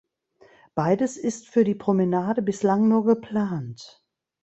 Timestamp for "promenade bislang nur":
1.75-3.05